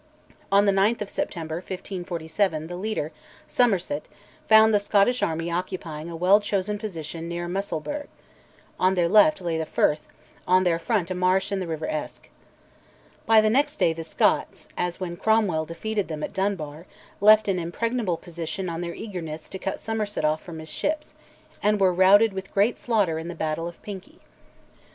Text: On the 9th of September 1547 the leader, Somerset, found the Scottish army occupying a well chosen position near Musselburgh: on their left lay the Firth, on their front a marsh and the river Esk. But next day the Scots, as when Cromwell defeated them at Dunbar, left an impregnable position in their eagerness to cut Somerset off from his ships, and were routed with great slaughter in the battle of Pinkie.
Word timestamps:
On 0.51 0.65
the 0.65 0.71
9th 0.71 1.01
of 1.03 1.11
September 1.11 1.57
1547 1.57 2.65
the 2.65 2.75
leader, 2.75 3.11
Somerset, 3.47 4.07
found 4.47 4.73
the 4.73 4.79
Scottish 4.79 5.21
army 5.21 5.51
occupying 5.51 6.09
a 6.09 6.15
well 6.15 6.39
chosen 6.39 6.79
position 6.79 7.29
near 7.29 7.47
Musselburgh: 7.47 8.07
on 8.79 8.95
their 8.95 9.07
left 9.07 9.41
lay 9.41 9.59
the 9.59 9.65
Firth, 9.67 10.07
on 10.47 10.63
their 10.63 10.79
front 10.79 11.11
a 11.11 11.13
marsh 11.13 11.51
and 11.51 11.61
the 11.61 11.67
river 11.67 11.85
Esk. 11.87 12.31
But 13.27 13.43
next 13.51 13.75
day 13.77 13.93
the 13.93 14.03
Scots, 14.03 14.67
as 14.75 14.99
when 14.99 15.17
Cromwell 15.17 15.65
defeated 15.65 16.07
them 16.07 16.23
at 16.23 16.33
Dunbar, 16.33 16.87
left 17.19 17.47
an 17.47 17.59
impregnable 17.59 18.17
position 18.17 18.69
in 18.69 18.81
their 18.81 18.95
eagerness 18.95 19.49
to 19.49 19.59
cut 19.59 19.79
Somerset 19.79 20.25
off 20.25 20.41
from 20.41 20.57
his 20.57 20.71
ships, 20.73 21.13
and 21.61 21.79
were 21.79 21.93
routed 21.93 22.33
with 22.33 22.51
great 22.55 22.79
slaughter 22.79 23.19
in 23.19 23.27
the 23.27 23.35
battle 23.35 23.67
of 23.67 23.79
Pinkie. 23.83 24.21